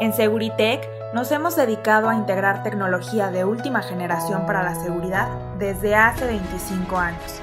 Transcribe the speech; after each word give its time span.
En 0.00 0.12
Seguritech 0.12 0.88
nos 1.12 1.32
hemos 1.32 1.56
dedicado 1.56 2.08
a 2.08 2.14
integrar 2.14 2.62
tecnología 2.62 3.32
de 3.32 3.44
última 3.44 3.82
generación 3.82 4.46
para 4.46 4.62
la 4.62 4.76
seguridad 4.76 5.28
desde 5.58 5.96
hace 5.96 6.24
25 6.24 6.96
años. 6.96 7.40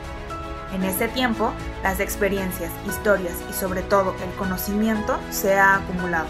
En 0.74 0.86
este 0.86 1.10
tiempo, 1.10 1.52
las 1.84 2.00
experiencias, 2.00 2.72
historias 2.88 3.34
y 3.50 3.54
sobre 3.54 3.82
todo 3.82 4.16
el 4.24 4.34
conocimiento 4.38 5.20
se 5.32 5.56
ha 5.60 5.76
acumulado. 5.76 6.28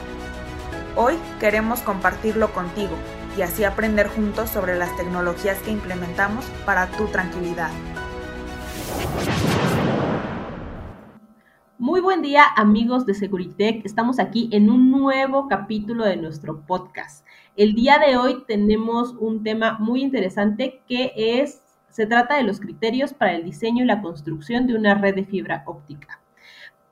Hoy 0.96 1.20
queremos 1.40 1.82
compartirlo 1.82 2.52
contigo 2.54 2.96
y 3.38 3.44
así 3.44 3.64
aprender 3.64 4.08
juntos 4.08 4.50
sobre 4.50 4.76
las 4.76 4.96
tecnologías 4.98 5.60
que 5.60 5.70
implementamos 5.70 6.44
para 6.66 6.88
tu 6.88 7.06
tranquilidad. 7.08 7.70
Muy 11.78 12.00
buen 12.00 12.22
día 12.22 12.46
amigos 12.56 13.06
de 13.06 13.14
Securitech, 13.14 13.86
estamos 13.86 14.18
aquí 14.18 14.48
en 14.54 14.70
un 14.70 14.92
nuevo 14.92 15.50
capítulo 15.50 16.06
de 16.06 16.16
nuestro 16.16 16.62
podcast. 16.62 17.26
El 17.58 17.76
día 17.76 18.00
de 18.00 18.16
hoy 18.16 18.46
tenemos 18.48 19.14
un 19.20 19.44
tema 19.44 19.78
muy 19.78 20.02
interesante 20.02 20.82
que 20.88 21.12
es, 21.18 21.62
se 21.90 22.06
trata 22.06 22.38
de 22.38 22.44
los 22.44 22.62
criterios 22.62 23.14
para 23.14 23.34
el 23.34 23.44
diseño 23.44 23.84
y 23.84 23.88
la 23.88 24.02
construcción 24.02 24.68
de 24.68 24.76
una 24.76 24.96
red 24.96 25.16
de 25.16 25.26
fibra 25.26 25.64
óptica. 25.66 26.22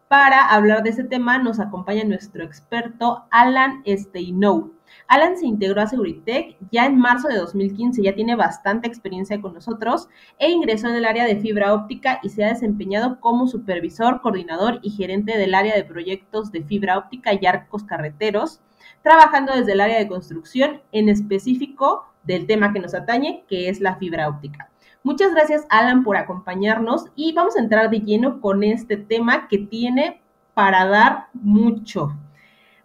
Para 0.07 0.45
hablar 0.47 0.83
de 0.83 0.91
ese 0.91 1.03
tema 1.03 1.37
nos 1.39 1.59
acompaña 1.59 2.03
nuestro 2.03 2.43
experto 2.43 3.25
Alan 3.31 3.83
Steinow. 3.87 4.73
Alan 5.07 5.37
se 5.37 5.47
integró 5.47 5.81
a 5.81 5.87
Seguritech 5.87 6.57
ya 6.71 6.85
en 6.85 6.97
marzo 6.97 7.27
de 7.27 7.37
2015, 7.37 8.03
ya 8.03 8.13
tiene 8.13 8.35
bastante 8.35 8.87
experiencia 8.87 9.41
con 9.41 9.53
nosotros 9.53 10.09
e 10.37 10.51
ingresó 10.51 10.87
en 10.89 10.95
el 10.95 11.05
área 11.05 11.25
de 11.25 11.37
fibra 11.37 11.73
óptica 11.73 12.19
y 12.21 12.29
se 12.29 12.43
ha 12.43 12.49
desempeñado 12.49 13.19
como 13.19 13.47
supervisor, 13.47 14.21
coordinador 14.21 14.79
y 14.83 14.91
gerente 14.91 15.37
del 15.37 15.55
área 15.55 15.75
de 15.75 15.83
proyectos 15.83 16.51
de 16.51 16.63
fibra 16.63 16.97
óptica 16.97 17.33
y 17.33 17.45
arcos 17.45 17.83
carreteros, 17.83 18.61
trabajando 19.01 19.55
desde 19.55 19.71
el 19.71 19.81
área 19.81 19.97
de 19.97 20.07
construcción 20.07 20.81
en 20.91 21.09
específico 21.09 22.05
del 22.23 22.45
tema 22.45 22.71
que 22.71 22.79
nos 22.79 22.93
atañe, 22.93 23.45
que 23.47 23.69
es 23.69 23.79
la 23.81 23.95
fibra 23.95 24.29
óptica. 24.29 24.69
Muchas 25.03 25.33
gracias 25.33 25.65
Alan 25.69 26.03
por 26.03 26.17
acompañarnos 26.17 27.05
y 27.15 27.33
vamos 27.33 27.55
a 27.55 27.59
entrar 27.59 27.89
de 27.89 27.99
lleno 27.99 28.41
con 28.41 28.63
este 28.63 28.97
tema 28.97 29.47
que 29.47 29.57
tiene 29.57 30.21
para 30.53 30.85
dar 30.85 31.27
mucho. 31.33 32.17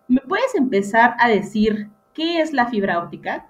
¿Me 0.08 0.20
puedes 0.20 0.54
empezar 0.54 1.14
a 1.18 1.28
decir 1.28 1.90
¿Qué 2.18 2.40
es 2.40 2.52
la 2.52 2.66
fibra 2.66 2.98
óptica? 2.98 3.48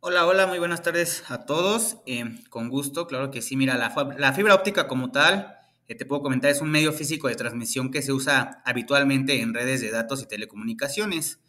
Hola, 0.00 0.26
hola, 0.26 0.46
muy 0.46 0.58
buenas 0.58 0.82
tardes 0.82 1.24
a 1.30 1.46
todos. 1.46 1.96
Eh, 2.04 2.26
con 2.50 2.68
gusto, 2.68 3.06
claro 3.06 3.30
que 3.30 3.40
sí. 3.40 3.56
Mira, 3.56 3.78
la, 3.78 4.32
fibra 4.34 4.54
óptica 4.54 4.86
como 4.86 5.12
tal, 5.12 5.56
eh, 5.88 5.94
te 5.94 6.04
puedo 6.04 6.20
comentar, 6.20 6.50
es 6.50 6.60
un 6.60 6.70
medio 6.70 6.92
físico 6.92 7.26
de 7.28 7.36
transmisión 7.36 7.90
que 7.90 8.02
se 8.02 8.12
usa 8.12 8.60
habitualmente 8.66 9.40
en 9.40 9.54
redes 9.54 9.80
de 9.80 9.90
datos 9.90 10.22
y 10.22 10.26
telecomunicaciones. 10.26 11.40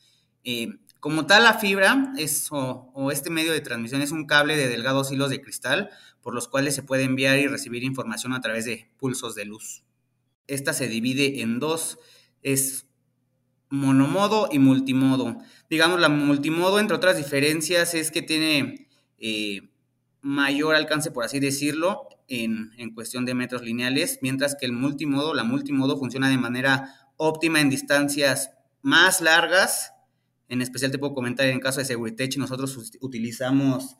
Eh, 0.46 0.70
como 1.04 1.26
tal, 1.26 1.44
la 1.44 1.56
fibra 1.56 2.14
es, 2.18 2.48
o, 2.50 3.12
este 3.12 3.30
medio 3.30 3.52
de 3.52 3.59
transmisión 3.59 4.02
es 4.02 4.12
un 4.12 4.26
cable 4.26 4.56
de 4.56 4.70
delgados 4.70 5.12
hilos 5.12 5.30
de 5.30 5.42
cristal 5.42 5.90
por 6.22 6.34
los 6.34 6.48
cuales 6.48 6.76
se 6.76 6.82
puede 6.82 7.04
enviar 7.04 7.38
y 7.40 7.48
recibir 7.48 7.84
información 7.84 8.32
a 8.32 8.40
través 8.40 8.64
de 8.64 8.90
pulsos 8.95 9.36
de 9.36 9.44
luz. 9.44 9.84
Esta 10.48 10.72
se 10.72 10.88
divide 10.88 11.42
en 11.42 11.60
dos. 11.60 12.00
Es 12.42 12.88
monomodo 13.70 14.48
y 14.50 14.60
multimodo. 14.60 15.40
Digamos, 15.70 16.00
la 16.00 16.08
multimodo, 16.08 16.80
entre 16.80 16.95
otras 16.95 17.17
diferencias, 17.17 17.95
es 17.95 18.10
que 18.10 18.22
tiene 18.22 18.88
eh, 19.17 19.73
mayor 20.22 20.73
alcance, 20.73 21.12
por 21.12 21.26
así 21.26 21.42
decirlo, 21.42 22.08
en, 22.30 22.72
cuestión 22.95 23.26
de 23.26 23.34
metros 23.34 23.62
lineales, 23.62 24.20
mientras 24.22 24.56
que 24.56 24.67
el 24.67 24.72
multimodo, 24.72 25.34
la 25.34 25.44
multimodo 25.44 26.00
funciona 26.00 26.30
de 26.30 26.38
manera 26.38 27.12
óptima 27.17 27.60
en 27.60 27.70
distancias 27.70 28.52
más 28.82 29.20
largas. 29.20 29.92
En 30.54 30.62
especial 30.62 30.92
te 30.92 31.00
puedo 31.00 31.16
comentar, 31.16 31.48
en 31.48 31.59
caso 31.59 31.80
de 31.80 31.86
Seguritech, 31.86 32.38
nosotros 32.38 32.78
utilizamos 33.02 33.98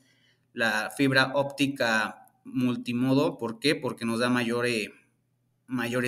la 0.54 0.92
fibra 0.96 1.32
óptica 1.34 2.28
multimodo. 2.44 3.40
¿Por 3.40 3.58
qué? 3.58 3.74
Porque 3.74 4.06
nos 4.06 4.20
da 4.20 4.30
mayores 4.30 4.94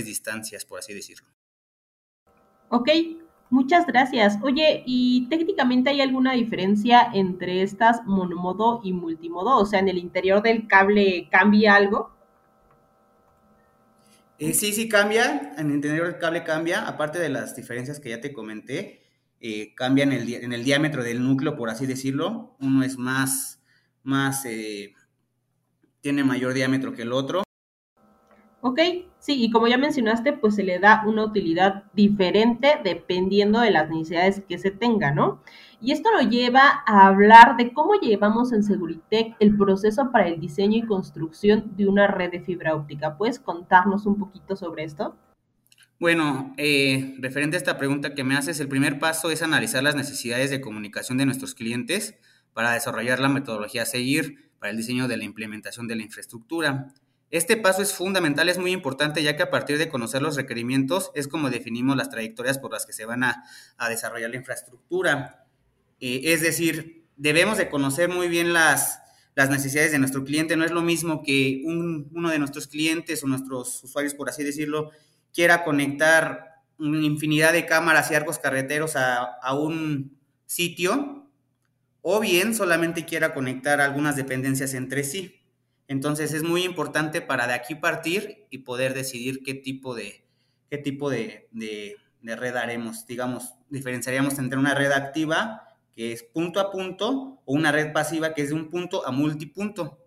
distancias, 0.06 0.64
por 0.64 0.78
así 0.78 0.94
decirlo. 0.94 1.28
Ok, 2.70 2.90
Muchas 3.50 3.86
gracias. 3.86 4.38
Oye, 4.42 4.84
¿y 4.86 5.28
técnicamente 5.30 5.92
hay 5.92 6.02
alguna 6.02 6.34
diferencia 6.34 7.10
entre 7.14 7.62
estas 7.62 8.04
monomodo 8.06 8.82
y 8.84 8.92
multimodo? 8.92 9.58
O 9.58 9.66
sea, 9.66 9.80
¿en 9.80 9.88
el 9.88 9.98
interior 10.00 10.42
del 10.42 10.68
cable 10.68 11.28
cambia 11.32 11.76
algo? 11.76 12.12
Eh, 14.40 14.54
sí, 14.54 14.74
sí 14.74 14.90
cambia. 14.90 15.54
En 15.58 15.70
el 15.70 15.76
interior 15.76 16.08
del 16.08 16.18
cable 16.18 16.44
cambia. 16.44 16.88
Aparte 16.88 17.20
de 17.20 17.30
las 17.30 17.56
diferencias 17.56 18.00
que 18.00 18.10
ya 18.10 18.20
te 18.20 18.34
comenté, 18.34 19.05
eh, 19.48 19.76
cambia 19.76 20.06
en 20.06 20.12
el, 20.12 20.34
en 20.34 20.54
el, 20.54 20.64
diámetro 20.64 21.04
del 21.04 21.24
núcleo, 21.24 21.56
por 21.56 21.70
así 21.70 21.86
decirlo. 21.86 22.56
Uno 22.60 22.82
es 22.82 22.98
más, 22.98 23.62
más, 24.02 24.44
eh, 24.46 24.96
tiene 26.02 26.24
mayor 26.24 26.56
diámetro 26.56 26.94
que 26.94 27.04
el 27.04 27.14
otro. 27.14 27.44
Ok, 28.62 28.80
sí, 29.20 29.44
y 29.44 29.52
como 29.52 29.68
ya 29.68 29.78
mencionaste, 29.78 30.34
pues 30.34 30.56
se 30.56 30.64
le 30.64 30.80
da 30.80 31.04
una 31.06 31.24
utilidad 31.26 31.84
diferente 31.94 32.80
dependiendo 32.84 33.60
de 33.60 33.70
las 33.70 33.88
necesidades 33.88 34.42
que 34.50 34.58
se 34.58 34.72
tenga, 34.72 35.12
¿no? 35.12 35.44
Y 35.80 35.92
esto 35.92 36.10
lo 36.12 36.28
lleva 36.28 36.82
a 36.88 37.06
hablar 37.06 37.56
de 37.56 37.72
cómo 37.72 37.94
llevamos 38.02 38.52
en 38.52 38.64
Seguritech 38.64 39.36
el 39.40 39.56
proceso 39.56 40.12
para 40.12 40.28
el 40.28 40.40
diseño 40.40 40.78
y 40.78 40.88
construcción 40.88 41.76
de 41.78 41.88
una 41.88 42.08
red 42.08 42.32
de 42.32 42.42
fibra 42.42 42.74
óptica. 42.74 43.16
¿Puedes 43.16 43.38
contarnos 43.38 44.08
un 44.08 44.18
poquito 44.18 44.56
sobre 44.56 44.86
esto? 44.86 45.16
Bueno, 45.98 46.54
eh, 46.58 47.16
referente 47.20 47.56
a 47.56 47.60
esta 47.60 47.78
pregunta 47.78 48.14
que 48.14 48.26
me 48.26 48.36
haces, 48.36 48.60
el 48.60 48.68
primer 48.68 49.00
paso 49.00 49.32
es 49.32 49.42
analizar 49.42 49.82
las 49.82 49.96
necesidades 49.96 50.50
de 50.50 50.60
comunicación 50.60 51.18
de 51.18 51.26
nuestros 51.26 51.56
clientes 51.56 52.16
para 52.54 52.74
desarrollar 52.74 53.20
la 53.20 53.30
metodología 53.30 53.84
a 53.84 53.86
seguir 53.86 54.52
para 54.60 54.72
el 54.72 54.78
diseño 54.78 55.08
de 55.08 55.16
la 55.16 55.24
implementación 55.24 55.88
de 55.88 55.96
la 55.96 56.04
infraestructura. 56.04 56.94
Este 57.32 57.56
paso 57.56 57.82
es 57.82 57.94
fundamental, 57.94 58.50
es 58.50 58.58
muy 58.58 58.72
importante, 58.72 59.24
ya 59.24 59.38
que 59.38 59.44
a 59.44 59.50
partir 59.50 59.78
de 59.78 59.88
conocer 59.88 60.22
los 60.22 60.36
requerimientos 60.36 61.12
es 61.16 61.30
como 61.30 61.50
definimos 61.50 61.96
las 61.96 62.10
trayectorias 62.10 62.60
por 62.60 62.74
las 62.74 62.86
que 62.86 62.94
se 62.94 63.06
van 63.06 63.24
a, 63.24 63.44
desarrollar 63.90 64.30
la 64.30 64.38
infraestructura. 64.38 65.46
Eh, 66.02 66.22
es 66.26 66.42
decir, 66.42 67.06
debemos 67.16 67.58
de 67.58 67.70
conocer 67.70 68.10
muy 68.10 68.28
bien 68.28 68.52
las, 68.52 69.00
las 69.34 69.50
necesidades 69.50 69.94
de 69.94 70.00
nuestro 70.00 70.26
cliente. 70.26 70.58
No 70.58 70.66
es 70.66 70.72
lo 70.72 70.82
mismo 70.82 71.24
que 71.24 71.62
uno 71.66 72.30
de 72.30 72.40
nuestros 72.40 72.68
clientes 72.68 73.24
o 73.24 73.28
nuestros 73.28 73.84
usuarios, 73.84 74.14
por 74.14 74.30
así 74.30 74.44
decirlo, 74.44 74.92
quiera 75.36 75.64
conectar 75.64 76.64
una 76.80 77.06
infinidad 77.06 77.54
de 77.54 77.68
cámaras 77.68 78.10
y 78.10 78.16
arcos 78.16 78.40
carreteros 78.40 78.96
a, 78.96 79.24
a 79.24 79.54
un 79.54 80.18
sitio, 80.48 81.30
o 82.02 82.20
bien 82.20 82.56
solamente 82.56 83.06
quiera 83.06 83.36
conectar 83.36 83.82
algunas 83.82 84.16
dependencias 84.16 84.74
entre 84.74 85.04
sí. 85.04 85.42
Entonces 85.88 86.34
es 86.34 86.44
muy 86.44 86.64
importante 86.64 87.22
para 87.22 87.48
de 87.48 87.54
aquí 87.54 87.76
partir 87.76 88.48
y 88.50 88.60
poder 88.60 88.94
decidir 88.94 89.44
qué 89.44 89.54
tipo 89.54 89.94
de, 89.94 90.26
qué 90.70 90.78
tipo 90.78 91.10
de, 91.10 91.48
red 92.22 92.56
haremos. 92.56 93.06
Digamos, 93.06 93.54
diferenciaríamos 93.70 94.40
entre 94.40 94.58
una 94.58 94.74
red 94.74 94.92
activa, 94.92 95.64
que 95.96 96.12
es 96.12 96.24
punto 96.24 96.60
a 96.60 96.72
punto, 96.72 97.42
o 97.46 97.54
una 97.54 97.72
red 97.72 97.94
pasiva, 97.94 98.34
que 98.34 98.42
es 98.42 98.50
de 98.50 98.56
un 98.56 98.70
punto 98.70 99.06
a 99.06 99.12
multipunto. 99.12 100.00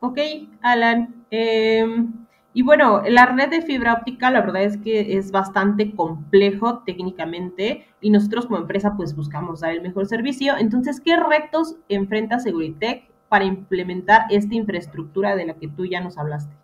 Ok, 0.00 0.18
Alan. 0.62 1.26
Em, 1.30 2.25
y 2.56 2.62
bueno, 2.62 3.02
la 3.06 3.26
red 3.26 3.50
de 3.50 3.60
fibra 3.60 3.92
óptica, 3.92 4.30
la 4.30 4.40
verdad 4.40 4.62
es 4.62 4.78
que 4.78 5.18
es 5.18 5.30
bastante 5.30 5.94
complejo 5.94 6.84
técnicamente 6.86 7.86
y 8.00 8.08
nosotros 8.08 8.46
como 8.46 8.56
empresa 8.56 8.94
pues 8.96 9.14
buscamos 9.14 9.60
dar 9.60 9.72
el 9.72 9.82
mejor 9.82 10.06
servicio. 10.06 10.56
Entonces, 10.56 11.02
¿qué 11.04 11.18
retos 11.18 11.76
enfrenta 11.90 12.38
Seguritech 12.38 13.10
para 13.28 13.44
implementar 13.44 14.22
esta 14.30 14.54
infraestructura 14.54 15.36
de 15.36 15.44
la 15.44 15.58
que 15.58 15.68
tú 15.68 15.84
ya 15.84 16.00
nos 16.00 16.16
hablaste? 16.16 16.56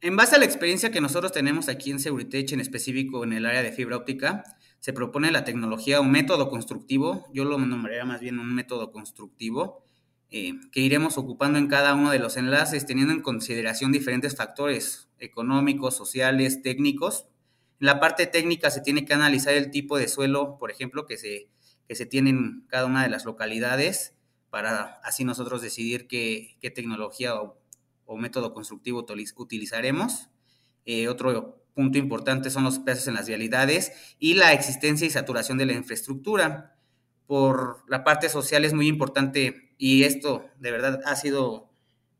En 0.00 0.16
base 0.16 0.36
a 0.36 0.38
la 0.38 0.46
experiencia 0.46 0.90
que 0.90 1.02
nosotros 1.02 1.30
tenemos 1.30 1.68
aquí 1.68 1.90
en 1.90 1.98
Seguritech, 1.98 2.52
en 2.52 2.60
específico 2.60 3.22
en 3.22 3.34
el 3.34 3.44
área 3.44 3.62
de 3.62 3.72
fibra 3.72 3.98
óptica, 3.98 4.44
se 4.78 4.94
propone 4.94 5.30
la 5.30 5.44
tecnología, 5.44 6.00
un 6.00 6.10
método 6.10 6.48
constructivo, 6.48 7.26
yo 7.34 7.44
lo 7.44 7.58
nombraría 7.58 8.06
más 8.06 8.22
bien 8.22 8.38
un 8.38 8.54
método 8.54 8.90
constructivo, 8.92 9.84
eh, 10.34 10.54
que 10.70 10.80
iremos 10.80 11.18
ocupando 11.18 11.58
en 11.58 11.66
cada 11.66 11.94
uno 11.94 12.10
de 12.10 12.18
los 12.18 12.38
enlaces, 12.38 12.86
teniendo 12.86 13.12
en 13.12 13.20
consideración 13.20 13.92
diferentes 13.92 14.34
factores 14.34 15.10
económicos, 15.18 15.94
sociales, 15.94 16.62
técnicos. 16.62 17.26
En 17.80 17.86
la 17.88 18.00
parte 18.00 18.26
técnica 18.26 18.70
se 18.70 18.80
tiene 18.80 19.04
que 19.04 19.12
analizar 19.12 19.52
el 19.52 19.70
tipo 19.70 19.98
de 19.98 20.08
suelo, 20.08 20.56
por 20.58 20.70
ejemplo, 20.70 21.04
que 21.04 21.18
se, 21.18 21.50
que 21.86 21.94
se 21.94 22.06
tiene 22.06 22.30
en 22.30 22.64
cada 22.68 22.86
una 22.86 23.02
de 23.02 23.10
las 23.10 23.26
localidades, 23.26 24.14
para 24.48 25.00
así 25.04 25.22
nosotros 25.24 25.60
decidir 25.60 26.08
qué, 26.08 26.56
tecnología 26.74 27.34
o, 27.34 27.58
método 28.16 28.54
constructivo 28.54 29.04
utilizaremos. 29.36 30.30
Eh, 30.86 31.08
otro 31.08 31.62
punto 31.74 31.98
importante 31.98 32.48
son 32.48 32.64
los 32.64 32.78
pesos 32.78 33.06
en 33.06 33.14
las 33.14 33.28
vialidades 33.28 33.92
y 34.18 34.32
la 34.32 34.54
existencia 34.54 35.06
y 35.06 35.10
saturación 35.10 35.58
de 35.58 35.66
la 35.66 35.74
infraestructura. 35.74 36.74
Por 37.26 37.84
la 37.86 38.02
parte 38.02 38.30
social 38.30 38.64
es 38.64 38.72
muy 38.72 38.88
importante 38.88 39.71
y 39.84 40.04
esto 40.04 40.44
de 40.60 40.70
verdad 40.70 41.00
ha 41.06 41.16
sido 41.16 41.68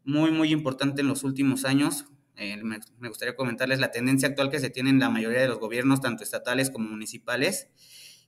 muy, 0.02 0.32
muy 0.32 0.50
importante 0.50 1.02
en 1.02 1.06
los 1.06 1.22
últimos 1.22 1.64
años 1.64 2.06
eh, 2.34 2.60
me, 2.64 2.80
gustaría 3.08 3.36
comentarles 3.36 3.78
la 3.78 3.92
tendencia 3.92 4.26
actual 4.26 4.50
que 4.50 4.58
se 4.58 4.68
tiene 4.68 4.90
en 4.90 4.98
la 4.98 5.10
mayoría 5.10 5.40
de 5.40 5.46
los 5.46 5.60
gobiernos, 5.60 6.00
tanto 6.00 6.24
estatales 6.24 6.70
como 6.70 6.88
municipales, 6.88 7.68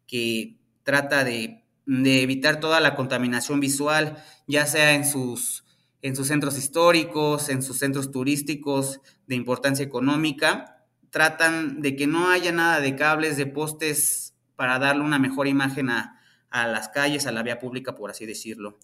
que 0.06 0.56
trata 0.84 1.24
de, 1.24 1.64
evitar 1.86 2.60
toda 2.60 2.78
la 2.78 2.94
contaminación 2.94 3.58
visual, 3.58 4.22
ya 4.46 4.66
sea 4.66 4.94
en 4.94 5.04
sus, 5.04 5.64
en 6.00 6.14
sus 6.14 6.28
centros 6.28 6.56
históricos, 6.56 7.48
en 7.48 7.60
sus 7.60 7.78
centros 7.78 8.12
turísticos 8.12 9.00
de 9.26 9.34
importancia 9.34 9.84
económica, 9.84 10.86
tratan 11.10 11.80
de 11.80 11.96
que 11.96 12.06
no 12.06 12.30
haya 12.30 12.52
nada 12.52 12.78
de 12.78 12.94
cables, 12.94 13.36
de 13.36 13.46
postes 13.46 14.36
para 14.54 14.78
darle 14.78 15.02
una 15.02 15.18
mejor 15.18 15.48
imagen 15.48 15.90
a 15.90 16.20
las 16.52 16.88
calles, 16.90 17.26
a 17.26 17.32
la 17.32 17.42
vía 17.42 17.58
pública, 17.58 17.96
por 17.96 18.12
así 18.12 18.26
decirlo. 18.26 18.78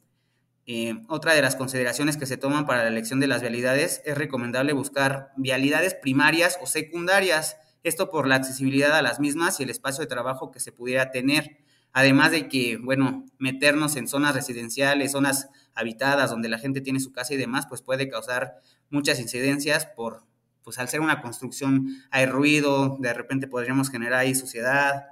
Eh, 0.73 0.95
otra 1.09 1.35
de 1.35 1.43
las 1.43 1.57
consideraciones 1.57 2.17
que 2.17 2.27
se 2.27 2.37
toman 2.37 2.65
para 2.65 2.85
la 2.85 2.91
elección 2.91 3.19
de 3.19 3.27
las 3.27 3.41
vialidades 3.41 4.03
es 4.05 4.17
recomendable 4.17 4.73
buscar 4.73 5.33
vialidades 5.37 5.95
primarias 5.95 6.61
o 6.63 6.67
secundarias, 6.67 7.57
esto 7.83 8.09
por 8.09 8.29
la 8.29 8.37
accesibilidad 8.37 8.93
a 8.93 9.03
las 9.03 9.19
mismas 9.19 9.59
y 9.59 9.65
el 9.65 9.71
espacio 9.71 10.03
de 10.03 10.07
trabajo 10.07 10.53
que 10.53 10.61
se 10.61 10.71
pudiera 10.71 11.11
tener. 11.11 11.59
Además 11.93 12.31
de 12.31 12.47
que, 12.47 12.77
bueno, 12.77 13.27
meternos 13.37 13.97
en 13.97 14.07
zonas 14.07 14.37
residenciales, 14.37 15.11
zonas 15.11 15.49
habitadas 15.75 16.31
donde 16.31 16.49
la 16.49 16.61
gente 16.61 16.81
tiene 16.81 17.01
su 17.01 17.11
casa 17.11 17.35
y 17.35 17.37
demás, 17.37 17.67
pues 17.69 17.83
puede 17.83 18.09
causar 18.09 18.61
muchas 18.91 19.19
incidencias 19.19 19.87
por, 19.87 20.23
pues 20.63 20.79
al 20.79 20.89
ser 20.89 21.01
una 21.01 21.21
construcción 21.21 21.89
hay 22.13 22.27
ruido, 22.27 22.97
de 23.01 23.13
repente 23.13 23.49
podríamos 23.49 23.91
generar 23.91 24.21
ahí 24.21 24.37
suciedad 24.37 25.07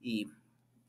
y 0.00 0.30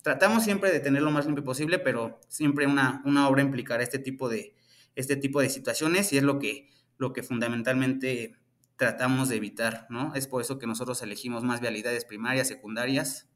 tratamos 0.03 0.43
siempre 0.43 0.71
de 0.71 0.79
tener 0.79 1.01
lo 1.01 1.09
más 1.09 1.25
limpio 1.25 1.43
posible, 1.43 1.79
pero 1.79 2.19
siempre 2.27 2.67
una, 2.67 3.01
una 3.05 3.27
obra 3.27 3.41
implicará 3.41 3.81
este 3.81 3.97
tipo 3.97 4.29
de, 4.29 4.55
este 4.95 5.15
tipo 5.15 5.41
de 5.41 5.49
situaciones 5.49 6.13
y 6.13 6.17
es 6.17 6.23
lo 6.23 6.37
que, 6.37 6.69
lo 6.97 7.13
que 7.13 7.23
fundamentalmente 7.23 8.35
tratamos 8.75 9.29
de 9.29 9.37
evitar, 9.37 9.87
¿no? 9.89 10.13
Es 10.13 10.27
por 10.27 10.41
eso 10.41 10.59
que 10.59 10.67
nosotros 10.67 11.01
elegimos 11.01 11.43
más 11.43 11.61
vialidades 11.61 12.05
primarias, 12.05 12.47
secundarias, 12.47 13.29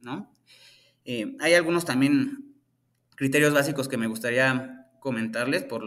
¿no? 0.00 0.32
Eh, 1.04 1.36
hay 1.40 1.54
algunos 1.54 1.84
también 1.84 2.56
criterios 3.14 3.54
básicos 3.54 3.88
que 3.88 3.96
me 3.96 4.08
gustaría 4.08 4.88
comentarles 4.98 5.62
por 5.62 5.82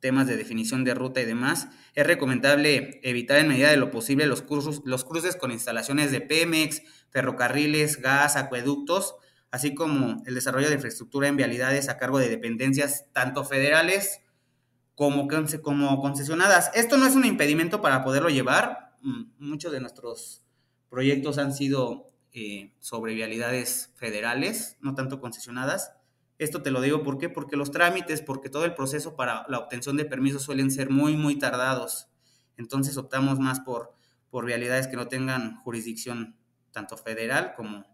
temas 0.00 0.26
de 0.26 0.36
definición 0.36 0.84
de 0.84 0.94
ruta 0.94 1.20
y 1.20 1.24
demás. 1.24 1.68
Es 1.94 2.06
recomendable 2.06 3.00
evitar 3.02 3.38
en 3.38 3.48
medida 3.48 3.70
de 3.70 3.76
lo 3.76 3.90
posible 3.90 4.26
los, 4.26 4.42
cruces 4.42 5.36
con 5.36 5.50
instalaciones 5.50 6.12
de 6.12 6.20
Pemex, 6.20 6.82
ferrocarriles, 7.10 8.00
gas, 8.00 8.36
acueductos, 8.36 9.16
así 9.50 9.74
como 9.74 10.22
el 10.26 10.34
desarrollo 10.34 10.68
de 10.68 10.74
infraestructura 10.74 11.28
en 11.28 11.36
vialidades 11.36 11.88
a 11.88 11.96
cargo 11.96 12.18
de 12.18 12.28
dependencias 12.28 13.06
tanto 13.12 13.44
federales 13.44 14.20
como, 14.94 15.28
como 15.62 16.00
concesionadas. 16.00 16.70
Esto 16.74 16.96
no 16.98 17.06
es 17.06 17.14
un 17.14 17.24
impedimento 17.24 17.80
para 17.80 18.04
poderlo 18.04 18.28
llevar. 18.28 18.96
Mm, 19.02 19.24
muchos 19.38 19.72
de 19.72 19.80
nuestros 19.80 20.42
proyectos 20.88 21.38
han 21.38 21.54
sido 21.54 22.10
eh, 22.32 22.72
sobre 22.78 23.14
vialidades 23.14 23.92
federales, 23.96 24.76
no 24.80 24.94
tanto 24.94 25.20
concesionadas. 25.20 25.92
Esto 26.38 26.62
te 26.62 26.70
lo 26.70 26.80
digo 26.80 27.02
¿por 27.02 27.18
qué? 27.18 27.28
porque 27.28 27.56
los 27.56 27.70
trámites, 27.70 28.22
porque 28.22 28.48
todo 28.48 28.64
el 28.64 28.74
proceso 28.74 29.16
para 29.16 29.44
la 29.48 29.58
obtención 29.58 29.96
de 29.96 30.04
permisos 30.04 30.42
suelen 30.42 30.70
ser 30.70 30.90
muy, 30.90 31.16
muy 31.16 31.36
tardados. 31.36 32.08
Entonces 32.56 32.96
optamos 32.96 33.38
más 33.38 33.60
por, 33.60 33.92
por 34.30 34.44
vialidades 34.46 34.86
que 34.86 34.96
no 34.96 35.08
tengan 35.08 35.56
jurisdicción 35.56 36.36
tanto 36.70 36.96
federal 36.96 37.54
como 37.56 37.84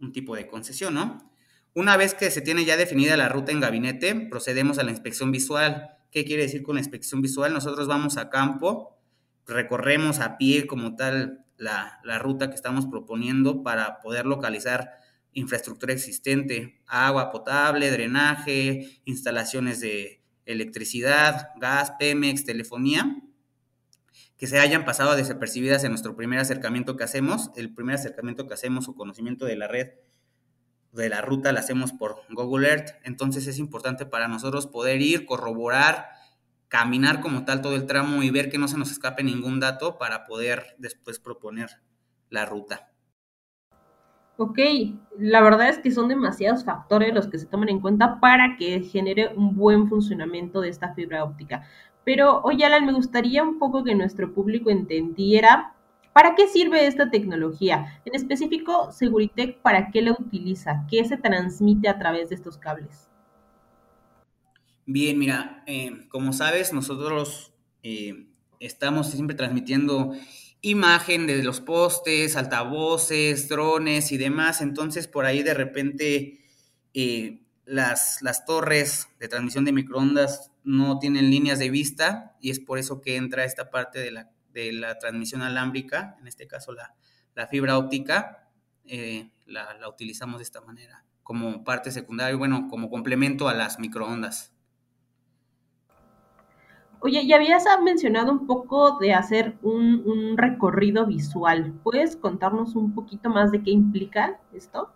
un 0.00 0.12
tipo 0.12 0.36
de 0.36 0.46
concesión, 0.46 0.94
¿no? 0.94 1.30
Una 1.74 1.96
vez 1.96 2.14
que 2.14 2.30
se 2.30 2.40
tiene 2.40 2.64
ya 2.64 2.76
definida 2.76 3.16
la 3.16 3.28
ruta 3.28 3.50
en 3.50 3.60
gabinete, 3.60 4.14
procedemos 4.14 4.78
a 4.78 4.84
la 4.84 4.90
inspección 4.90 5.32
visual. 5.32 5.90
¿Qué 6.12 6.24
quiere 6.24 6.44
decir 6.44 6.62
con 6.62 6.76
la 6.76 6.80
inspección 6.80 7.20
visual? 7.20 7.52
Nosotros 7.52 7.88
vamos 7.88 8.16
a 8.16 8.30
campo, 8.30 8.96
recorremos 9.46 10.20
a 10.20 10.36
pie 10.36 10.68
como 10.68 10.94
tal 10.94 11.44
la, 11.56 12.00
la 12.04 12.18
ruta 12.20 12.48
que 12.48 12.54
estamos 12.54 12.86
proponiendo 12.86 13.64
para 13.64 13.98
poder 13.98 14.24
localizar 14.24 14.90
infraestructura 15.34 15.92
existente, 15.92 16.80
agua 16.86 17.30
potable, 17.30 17.90
drenaje, 17.90 19.00
instalaciones 19.04 19.80
de 19.80 20.22
electricidad, 20.46 21.50
gas, 21.60 21.92
Pemex, 21.98 22.44
telefonía, 22.44 23.16
que 24.36 24.46
se 24.46 24.58
hayan 24.58 24.84
pasado 24.84 25.16
desapercibidas 25.16 25.84
en 25.84 25.90
nuestro 25.90 26.16
primer 26.16 26.38
acercamiento 26.38 26.96
que 26.96 27.04
hacemos. 27.04 27.50
El 27.56 27.74
primer 27.74 27.96
acercamiento 27.96 28.46
que 28.46 28.54
hacemos 28.54 28.88
o 28.88 28.94
conocimiento 28.94 29.44
de 29.46 29.56
la 29.56 29.68
red, 29.68 29.92
de 30.92 31.08
la 31.08 31.20
ruta, 31.20 31.52
la 31.52 31.60
hacemos 31.60 31.92
por 31.92 32.22
Google 32.30 32.68
Earth. 32.68 32.90
Entonces 33.04 33.46
es 33.46 33.58
importante 33.58 34.06
para 34.06 34.28
nosotros 34.28 34.66
poder 34.66 35.00
ir, 35.02 35.26
corroborar, 35.26 36.08
caminar 36.68 37.20
como 37.20 37.44
tal 37.44 37.62
todo 37.62 37.76
el 37.76 37.86
tramo 37.86 38.22
y 38.22 38.30
ver 38.30 38.50
que 38.50 38.58
no 38.58 38.68
se 38.68 38.78
nos 38.78 38.90
escape 38.90 39.22
ningún 39.22 39.60
dato 39.60 39.98
para 39.98 40.26
poder 40.26 40.74
después 40.78 41.18
proponer 41.18 41.70
la 42.30 42.44
ruta. 42.44 42.93
Ok, 44.36 44.58
la 45.18 45.40
verdad 45.42 45.68
es 45.68 45.78
que 45.78 45.92
son 45.92 46.08
demasiados 46.08 46.64
factores 46.64 47.14
los 47.14 47.28
que 47.28 47.38
se 47.38 47.46
toman 47.46 47.68
en 47.68 47.80
cuenta 47.80 48.18
para 48.18 48.56
que 48.56 48.80
genere 48.80 49.32
un 49.36 49.54
buen 49.54 49.88
funcionamiento 49.88 50.60
de 50.60 50.70
esta 50.70 50.92
fibra 50.94 51.22
óptica. 51.22 51.64
Pero, 52.04 52.40
oye, 52.42 52.64
Alan, 52.64 52.84
me 52.84 52.92
gustaría 52.92 53.42
un 53.42 53.58
poco 53.58 53.84
que 53.84 53.94
nuestro 53.94 54.34
público 54.34 54.70
entendiera 54.70 55.74
para 56.12 56.34
qué 56.34 56.48
sirve 56.48 56.86
esta 56.86 57.10
tecnología. 57.10 58.00
En 58.04 58.14
específico, 58.14 58.90
Seguritech, 58.92 59.58
¿para 59.58 59.90
qué 59.90 60.02
la 60.02 60.12
utiliza? 60.12 60.84
¿Qué 60.90 61.04
se 61.04 61.16
transmite 61.16 61.88
a 61.88 61.98
través 61.98 62.28
de 62.28 62.34
estos 62.34 62.58
cables? 62.58 63.08
Bien, 64.86 65.18
mira, 65.18 65.62
eh, 65.66 66.06
como 66.08 66.32
sabes, 66.32 66.72
nosotros 66.72 67.52
eh, 67.82 68.26
estamos 68.60 69.10
siempre 69.10 69.34
transmitiendo 69.34 70.12
imagen 70.64 71.26
de 71.26 71.42
los 71.42 71.60
postes, 71.60 72.36
altavoces, 72.36 73.48
drones 73.50 74.12
y 74.12 74.16
demás. 74.16 74.62
Entonces, 74.62 75.06
por 75.06 75.26
ahí 75.26 75.42
de 75.42 75.52
repente 75.52 76.40
eh, 76.94 77.42
las, 77.66 78.22
las 78.22 78.46
torres 78.46 79.08
de 79.20 79.28
transmisión 79.28 79.66
de 79.66 79.72
microondas 79.72 80.50
no 80.64 80.98
tienen 80.98 81.30
líneas 81.30 81.58
de 81.58 81.68
vista 81.68 82.34
y 82.40 82.50
es 82.50 82.60
por 82.60 82.78
eso 82.78 83.02
que 83.02 83.16
entra 83.16 83.44
esta 83.44 83.68
parte 83.68 83.98
de 83.98 84.10
la, 84.10 84.30
de 84.54 84.72
la 84.72 84.98
transmisión 84.98 85.42
alámbrica, 85.42 86.16
en 86.18 86.28
este 86.28 86.46
caso 86.46 86.72
la, 86.72 86.94
fibra 87.48 87.76
óptica, 87.76 88.48
eh, 88.86 89.28
la, 89.44 89.74
la, 89.74 89.88
utilizamos 89.90 90.38
de 90.38 90.44
esta 90.44 90.62
manera, 90.62 91.04
como 91.22 91.62
parte 91.62 91.90
secundaria, 91.90 92.36
bueno, 92.36 92.68
como 92.70 92.88
complemento 92.88 93.48
a 93.48 93.54
las 93.54 93.78
microondas. 93.78 94.53
Oye, 97.06 97.26
ya 97.26 97.36
habías 97.36 97.66
mencionado 97.82 98.32
un 98.32 98.46
poco 98.46 98.98
de 98.98 99.12
hacer 99.12 99.58
un, 99.60 100.02
un 100.06 100.38
recorrido 100.38 101.04
visual. 101.04 101.78
¿Puedes 101.82 102.16
contarnos 102.16 102.76
un 102.76 102.94
poquito 102.94 103.28
más 103.28 103.52
de 103.52 103.62
qué 103.62 103.72
implica 103.72 104.40
esto? 104.54 104.90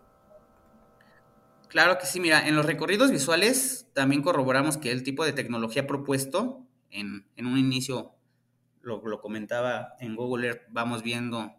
Claro 1.69 1.99
que 1.99 2.07
sí, 2.07 2.19
mira, 2.19 2.49
en 2.49 2.57
los 2.57 2.65
recorridos 2.65 3.11
visuales 3.11 3.91
también 3.93 4.23
corroboramos 4.23 4.79
que 4.79 4.91
el 4.91 5.03
tipo 5.03 5.23
de 5.23 5.35
tecnología 5.35 5.87
propuesto, 5.87 6.67
en, 6.89 7.27
un 7.37 7.59
inicio 7.59 8.15
lo, 8.81 9.03
comentaba 9.21 9.93
en 10.01 10.17
Google 10.17 10.47
Earth, 10.47 10.63
vamos 10.71 11.03
viendo 11.03 11.57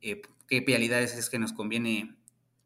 eh, 0.00 0.22
qué 0.46 0.60
vialidades 0.60 1.16
es 1.16 1.28
que 1.28 1.40
nos 1.40 1.52
conviene 1.52 2.16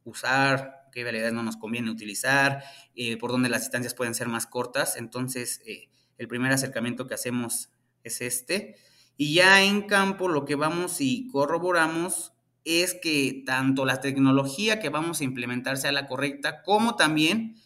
usar, 0.04 0.90
qué 0.92 1.04
vialidades 1.04 1.32
no 1.32 1.42
nos 1.42 1.56
conviene 1.56 1.90
utilizar, 1.90 2.62
eh, 2.94 3.16
por 3.16 3.30
dónde 3.30 3.48
las 3.48 3.62
distancias 3.62 3.94
pueden 3.94 4.14
ser 4.14 4.28
más 4.28 4.46
cortas. 4.46 4.98
Entonces, 4.98 5.62
eh, 5.64 5.88
el 6.18 6.28
primer 6.28 6.52
acercamiento 6.52 7.06
que 7.06 7.14
hacemos 7.14 7.70
es 8.02 8.20
este. 8.20 8.76
Y 9.16 9.34
ya 9.34 9.62
en 9.62 9.82
campo 9.82 10.28
lo 10.28 10.44
que 10.44 10.54
vamos 10.54 11.00
y 11.00 11.28
corroboramos 11.28 12.32
es 12.64 12.94
que 12.94 13.42
tanto 13.46 13.84
la 13.86 14.00
tecnología 14.00 14.78
que 14.78 14.90
vamos 14.90 15.20
a 15.20 15.24
implementar 15.24 15.78
sea 15.78 15.92
la 15.92 16.06
correcta, 16.06 16.62
como 16.62 16.96
también 16.96 17.56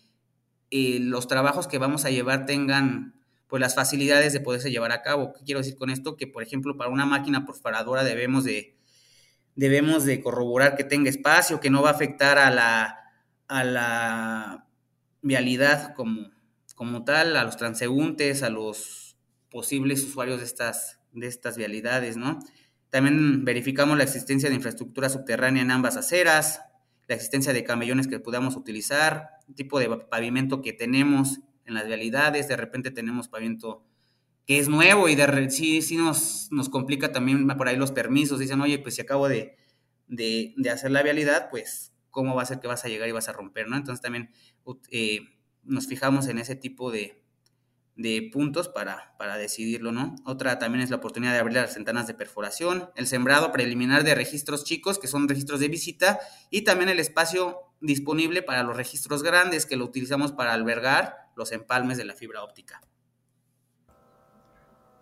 eh, 0.71 0.99
los 1.01 1.27
trabajos 1.27 1.67
que 1.67 1.79
vamos 1.79 2.05
a 2.05 2.11
llevar 2.11 2.47
tengan 2.47 3.15
pues 3.49 3.61
las 3.61 3.75
facilidades 3.75 4.33
de 4.33 4.41
poderse 4.41 4.71
llevar 4.71 4.93
a 4.93 5.03
cabo. 5.03 5.35
¿Qué 5.35 5.45
quiero 5.45 5.61
decir 5.61 5.77
con 5.77 5.91
esto? 5.91 6.17
Que, 6.17 6.27
por 6.27 6.43
ejemplo, 6.43 6.77
para 6.79 6.89
una 6.89 7.05
máquina 7.05 7.45
perforadora 7.45 8.05
debemos 8.05 8.45
de, 8.45 8.79
debemos 9.57 10.05
de 10.05 10.23
corroborar 10.23 10.77
que 10.77 10.85
tenga 10.85 11.11
espacio, 11.11 11.61
que 11.61 11.69
no 11.69 11.83
va 11.83 11.91
a 11.91 11.93
afectar 11.93 12.39
a 12.39 12.51
la, 12.51 12.99
a 13.49 13.65
la 13.65 14.67
vialidad 15.21 15.95
como, 15.95 16.31
como 16.83 17.05
tal, 17.05 17.37
a 17.37 17.45
los 17.45 17.57
transeúntes, 17.57 18.43
a 18.43 18.51
los 18.51 19.17
posibles 19.53 20.03
usuarios 20.03 20.41
de 20.41 20.47
estas, 20.47 20.99
de 21.13 21.29
estas 21.29 21.57
vialidades, 21.57 22.17
¿no? 22.17 22.41
También 22.91 23.45
verificamos 23.45 23.97
la 23.97 24.03
existencia 24.03 24.49
de 24.49 24.57
infraestructura 24.57 25.09
subterránea 25.09 25.63
en 25.63 25.71
ambas 25.71 25.97
aceras, 25.97 26.61
la 27.07 27.15
existencia 27.15 27.53
de 27.53 27.63
camellones 27.63 28.09
que 28.09 28.19
podamos 28.19 28.57
utilizar, 28.57 29.29
el 29.47 29.55
tipo 29.55 29.79
de 29.79 29.91
pavimento 30.11 30.61
que 30.61 30.73
tenemos 30.73 31.39
en 31.67 31.75
las 31.75 31.87
vialidades, 31.87 32.49
de 32.49 32.57
repente 32.57 32.91
tenemos 32.91 33.29
pavimento 33.29 33.85
que 34.45 34.59
es 34.59 34.69
nuevo 34.69 35.09
y 35.09 35.15
de 35.15 35.51
sí, 35.51 35.83
sí 35.83 35.97
nos, 35.97 36.49
nos 36.51 36.69
complica 36.69 37.13
también 37.13 37.47
por 37.47 37.69
ahí 37.69 37.77
los 37.77 37.93
permisos, 37.93 38.41
dicen, 38.41 38.61
oye, 38.61 38.81
pues 38.81 38.97
si 38.97 39.03
acabo 39.03 39.29
de, 39.29 39.57
de, 40.09 40.53
hacer 40.69 40.91
la 40.91 41.05
vialidad, 41.05 41.49
pues 41.49 41.93
cómo 42.11 42.35
va 42.35 42.43
a 42.43 42.47
ser 42.47 42.59
que 42.59 42.67
vas 42.67 42.85
a 42.85 42.89
llegar 42.89 43.09
y 43.09 43.13
vas 43.13 43.29
a 43.29 43.33
romper, 43.33 43.69
¿no? 43.69 43.77
Entonces 43.77 44.03
también 44.03 44.33
eh, 44.91 45.21
nos 45.65 45.87
fijamos 45.87 46.29
en 46.29 46.39
ese 46.39 46.57
tipo 46.57 46.91
de, 46.91 47.23
de 47.97 48.31
puntos 48.33 48.69
para, 48.69 49.15
para 49.19 49.37
decidirlo, 49.37 49.93
¿no? 49.93 50.17
Otra 50.25 50.59
también 50.59 50.83
es 50.83 50.91
la 50.91 50.97
oportunidad 50.97 51.33
de 51.33 51.39
abrir 51.39 51.57
las 51.57 51.75
ventanas 51.75 52.07
de 52.07 52.15
perforación, 52.15 52.91
el 52.97 53.07
sembrado 53.07 53.53
preliminar 53.53 54.05
de 54.05 54.15
registros 54.15 54.65
chicos, 54.65 54.99
que 54.99 55.09
son 55.09 55.29
registros 55.29 55.61
de 55.61 55.69
visita, 55.69 56.19
y 56.51 56.63
también 56.63 56.89
el 56.89 56.99
espacio 56.99 57.59
disponible 57.81 58.43
para 58.43 58.63
los 58.63 58.77
registros 58.77 59.23
grandes, 59.23 59.67
que 59.67 59.77
lo 59.77 59.85
utilizamos 59.85 60.33
para 60.33 60.53
albergar 60.53 61.17
los 61.37 61.53
empalmes 61.53 61.99
de 61.99 62.05
la 62.05 62.15
fibra 62.15 62.43
óptica. 62.43 62.81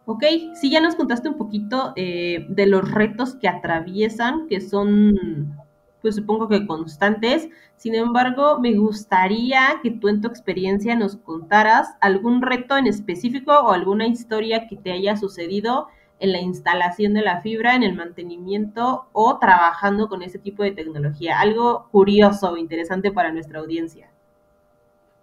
Ok, 0.06 0.24
sí, 0.54 0.70
ya 0.70 0.80
nos 0.80 0.96
contaste 0.96 1.28
un 1.28 1.36
poquito 1.36 1.92
eh, 1.94 2.46
de 2.48 2.66
los 2.66 2.90
retos 2.90 3.36
que 3.36 3.46
atraviesan, 3.46 4.48
que 4.48 4.60
son 4.60 5.56
pues 6.00 6.16
supongo 6.16 6.48
que 6.48 6.66
constantes. 6.66 7.48
Sin 7.76 7.94
embargo, 7.94 8.58
me 8.60 8.74
gustaría 8.74 9.80
que 9.82 9.90
tú 9.90 10.08
en 10.08 10.20
tu 10.20 10.28
experiencia 10.28 10.96
nos 10.96 11.16
contaras 11.16 11.88
algún 12.00 12.42
reto 12.42 12.76
en 12.76 12.86
específico 12.86 13.52
o 13.52 13.72
alguna 13.72 14.06
historia 14.06 14.66
que 14.68 14.76
te 14.76 14.92
haya 14.92 15.16
sucedido 15.16 15.88
en 16.18 16.32
la 16.32 16.40
instalación 16.40 17.14
de 17.14 17.22
la 17.22 17.40
fibra, 17.40 17.74
en 17.74 17.82
el 17.82 17.96
mantenimiento 17.96 19.08
o 19.12 19.38
trabajando 19.38 20.08
con 20.08 20.22
ese 20.22 20.38
tipo 20.38 20.62
de 20.62 20.72
tecnología. 20.72 21.40
Algo 21.40 21.88
curioso 21.90 22.52
o 22.52 22.56
interesante 22.56 23.10
para 23.10 23.32
nuestra 23.32 23.60
audiencia. 23.60 24.10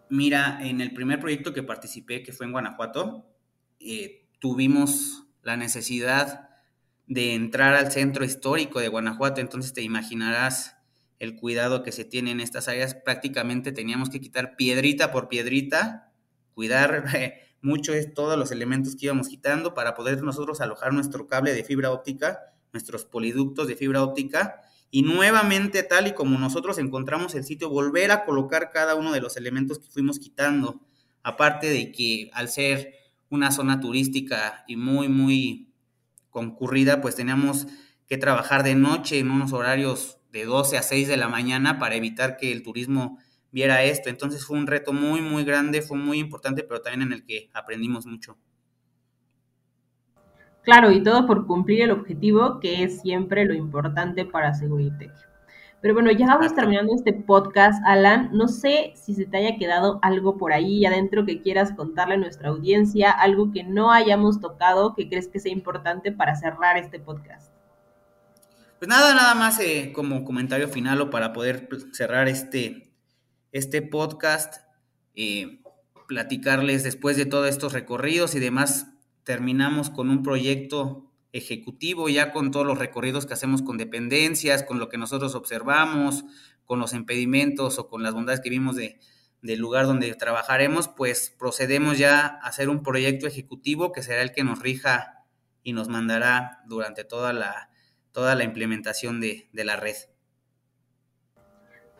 Mira, 0.10 0.57
en 0.62 0.81
el 0.81 0.93
primer 0.93 1.19
proyecto 1.19 1.53
que 1.53 1.63
participé, 1.63 2.24
que 2.24 2.31
fue 2.31 2.46
en 2.46 2.53
Guanajuato, 2.53 3.25
eh, 3.79 4.25
tuvimos 4.39 5.27
la 5.43 5.57
necesidad 5.57 6.46
de 7.07 7.33
entrar 7.33 7.73
al 7.73 7.91
centro 7.91 8.25
histórico 8.25 8.79
de 8.79 8.89
Guanajuato, 8.89 9.41
entonces 9.41 9.73
te 9.73 9.81
imaginarás 9.81 10.75
el 11.19 11.35
cuidado 11.35 11.81
que 11.81 11.91
se 11.91 12.05
tiene 12.05 12.31
en 12.31 12.39
estas 12.39 12.67
áreas. 12.67 12.95
Prácticamente 12.95 13.71
teníamos 13.71 14.09
que 14.09 14.21
quitar 14.21 14.55
piedrita 14.55 15.11
por 15.11 15.29
piedrita, 15.29 16.11
cuidar 16.53 17.05
mucho 17.61 17.93
es 17.93 18.13
todos 18.13 18.37
los 18.37 18.51
elementos 18.51 18.95
que 18.95 19.05
íbamos 19.05 19.29
quitando 19.29 19.73
para 19.73 19.95
poder 19.95 20.21
nosotros 20.21 20.61
alojar 20.61 20.93
nuestro 20.93 21.27
cable 21.27 21.53
de 21.53 21.63
fibra 21.63 21.91
óptica, 21.91 22.39
nuestros 22.73 23.05
poliductos 23.05 23.67
de 23.67 23.75
fibra 23.75 24.03
óptica 24.03 24.61
y 24.91 25.01
nuevamente 25.01 25.83
tal 25.83 26.07
y 26.07 26.13
como 26.13 26.37
nosotros 26.37 26.77
encontramos 26.77 27.35
el 27.35 27.43
sitio, 27.43 27.69
volver 27.69 28.11
a 28.11 28.25
colocar 28.25 28.71
cada 28.71 28.95
uno 28.95 29.11
de 29.11 29.21
los 29.21 29.37
elementos 29.37 29.79
que 29.79 29.89
fuimos 29.89 30.19
quitando. 30.19 30.81
Aparte 31.23 31.69
de 31.69 31.91
que 31.91 32.29
al 32.33 32.47
ser 32.47 32.93
una 33.29 33.51
zona 33.51 33.79
turística 33.81 34.63
y 34.67 34.77
muy, 34.77 35.09
muy 35.09 35.66
concurrida, 36.38 37.01
pues 37.01 37.15
teníamos 37.15 37.65
que 38.08 38.15
trabajar 38.15 38.62
de 38.62 38.75
noche 38.75 39.17
en 39.17 39.32
unos 39.32 39.53
horarios 39.53 40.20
de 40.32 40.46
12 40.46 40.77
a 40.77 40.84
6 40.84 41.08
de 41.08 41.17
la 41.17 41.29
mañana 41.29 41.79
para 41.79 41.96
evitar 41.96 42.38
que 42.38 42.51
el 42.51 42.62
turismo 42.62 43.17
viera 43.51 43.82
esto. 43.82 44.10
Entonces 44.10 44.46
fue 44.46 44.56
un 44.56 44.67
reto 44.67 44.94
muy, 44.94 45.20
muy 45.22 45.44
grande, 45.44 45.82
fue 45.82 45.98
muy 45.98 46.20
importante, 46.20 46.62
pero 46.62 46.79
también 46.79 47.08
en 47.08 47.13
el 47.13 47.25
que 47.25 47.50
aprendimos 47.56 48.06
mucho. 48.06 48.38
Claro, 50.62 50.91
y 50.91 51.01
todo 51.01 51.25
por 51.25 51.48
cumplir 51.48 51.82
el 51.82 51.89
objetivo, 51.89 52.60
que 52.60 52.84
es 52.84 53.01
siempre 53.01 53.44
lo 53.44 53.56
importante 53.56 54.24
para 54.24 54.53
Seguritech. 54.53 55.15
Pero 55.79 55.93
bueno, 55.93 56.12
ya 56.12 56.25
vamos 56.25 56.55
terminando 56.55 56.96
este 56.96 57.13
podcast, 57.13 57.81
Alan. 57.86 58.29
No 58.34 58.48
sé 58.48 58.93
si 58.96 59.13
se 59.13 59.25
te 59.25 59.38
haya 59.38 59.57
quedado 59.57 60.00
algo 60.01 60.38
por 60.38 60.51
ahí 60.51 60.84
adentro 60.86 61.25
que 61.25 61.41
quieras 61.41 61.72
contarle 61.74 62.15
a 62.15 62.17
nuestra 62.17 62.50
audiencia, 62.50 63.12
algo 63.12 63.51
que 63.51 63.63
no 63.63 63.91
hayamos 63.91 64.41
tocado, 64.41 64.96
que 64.96 65.07
crees 65.07 65.27
que 65.27 65.39
sea 65.39 65.51
importante 65.51 66.12
para 66.12 66.36
cerrar 66.36 66.77
este 66.77 67.00
podcast. 67.00 67.51
Pues 68.79 68.89
nada, 68.89 69.13
nada 69.13 69.36
más 69.36 69.60
eh, 69.60 69.91
como 69.93 70.24
comentario 70.24 70.67
final 70.67 71.00
o 71.01 71.10
para 71.12 71.31
poder 71.31 71.69
cerrar 71.93 72.27
este, 72.27 72.91
este 73.51 73.84
podcast, 73.84 74.57
eh, 75.13 75.62
platicarles 76.07 76.84
después 76.84 77.17
de 77.17 77.25
todos 77.25 77.50
estos 77.50 77.74
recorridos 77.74 78.34
y 78.34 78.39
demás, 78.39 78.88
terminamos 79.24 79.89
con 79.91 80.10
un 80.10 80.24
proyecto 80.24 81.12
ejecutivo, 81.31 82.10
ya 82.10 82.31
con 82.31 82.51
todos 82.51 82.65
los 82.65 82.77
recorridos 82.77 83.25
que 83.25 83.34
hacemos 83.34 83.62
con 83.62 83.77
dependencias, 83.77 84.63
con 84.63 84.79
lo 84.79 84.89
que 84.89 84.98
nosotros 84.98 85.36
observamos, 85.36 86.25
con 86.65 86.79
los 86.79 86.93
impedimentos 86.93 87.79
o 87.79 87.88
con 87.88 88.03
las 88.03 88.13
bondades 88.13 88.41
que 88.41 88.50
vimos 88.50 88.75
de, 88.75 89.00
del 89.41 89.60
lugar 89.60 89.86
donde 89.86 90.13
trabajaremos, 90.15 90.88
pues 90.88 91.34
procedemos 91.38 91.98
ya 91.98 92.25
a 92.25 92.48
hacer 92.48 92.69
un 92.69 92.84
proyecto 92.84 93.27
ejecutivo 93.27 93.91
que 93.91 94.03
será 94.03 94.22
el 94.22 94.31
que 94.31 94.43
nos 94.43 94.60
rija 94.60 95.25
y 95.63 95.74
nos 95.74 95.88
mandará 95.89 96.62
durante 96.67 97.03
toda 97.03 97.34
la, 97.34 97.69
toda 98.12 98.36
la 98.36 98.43
implementación 98.43 99.19
de, 99.19 99.50
de 99.53 99.63
la 99.65 99.75
red. 99.75 99.96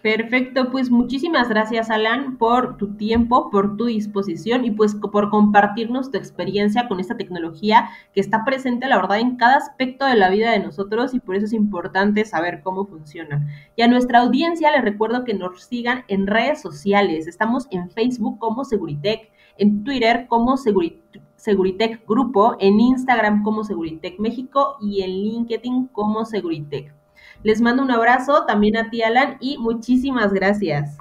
Perfecto, 0.08 0.72
pues 0.72 0.90
muchísimas 0.90 1.50
gracias 1.50 1.90
Alan 1.90 2.38
por 2.38 2.78
tu 2.78 2.96
tiempo, 2.96 3.50
por 3.50 3.76
tu 3.76 3.88
disposición 3.88 4.64
y 4.64 4.72
pues 4.72 4.96
por 4.96 5.30
compartirnos 5.30 6.12
tu 6.12 6.18
experiencia 6.18 6.88
con 6.88 7.02
esta 7.02 7.18
tecnología 7.18 7.90
que 8.14 8.22
está 8.22 8.46
presente, 8.46 8.88
la 8.88 8.96
verdad, 8.96 9.20
en 9.20 9.36
cada 9.36 9.58
aspecto 9.58 10.06
de 10.06 10.16
la 10.16 10.30
vida 10.30 10.52
de 10.52 10.60
nosotros 10.60 11.14
y 11.14 11.20
por 11.20 11.36
eso 11.36 11.48
es 11.48 11.52
importante 11.52 12.24
saber 12.24 12.62
cómo 12.64 12.86
funciona. 12.86 13.46
Y 13.76 13.82
a 13.82 13.90
nuestra 13.90 14.20
audiencia 14.20 14.72
les 14.72 14.82
recuerdo 14.82 15.26
que 15.26 15.34
nos 15.34 15.62
sigan 15.66 16.06
en 16.08 16.26
redes 16.26 16.62
sociales. 16.62 17.28
Estamos 17.28 17.68
en 17.70 17.90
Facebook 17.90 18.40
como 18.40 18.64
Seguritech, 18.64 19.30
en 19.58 19.84
Twitter 19.84 20.28
como 20.30 20.56
Seguritech 20.56 22.08
Grupo, 22.08 22.56
en 22.62 22.80
Instagram 22.80 23.44
como 23.44 23.66
Seguritech 23.66 24.18
México 24.20 24.78
y 24.80 25.02
en 25.02 25.10
LinkedIn 25.10 25.88
como 25.88 26.24
Seguritech. 26.24 26.97
Les 27.44 27.62
mando 27.62 27.84
un 27.84 27.92
abrazo 27.92 28.46
también 28.46 28.78
a 28.78 28.90
ti, 28.90 29.02
Alan, 29.02 29.38
y 29.40 29.58
muchísimas 29.58 30.34
gracias. 30.34 30.98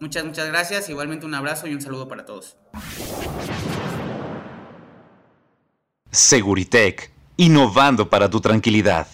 Muchas, 0.00 0.24
muchas 0.24 0.48
gracias. 0.48 0.88
Igualmente 0.88 1.26
un 1.26 1.34
abrazo 1.34 1.66
y 1.66 1.74
un 1.74 1.80
saludo 1.80 2.08
para 2.08 2.24
todos. 2.24 2.56
Seguritech, 6.10 7.12
innovando 7.36 8.10
para 8.10 8.28
tu 8.28 8.40
tranquilidad. 8.40 9.06